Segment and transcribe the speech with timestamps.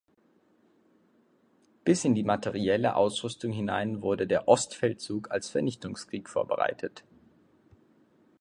[1.83, 7.03] Bis in die materielle Ausrüstung hinein wurde der „Ostfeldzug“ als Vernichtungskrieg vorbereitet.